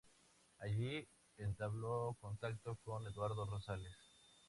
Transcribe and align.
Allí 0.57 1.07
entabló 1.37 2.17
contacto 2.19 2.75
con 2.83 3.05
Eduardo 3.05 3.45
Rosales. 3.45 3.93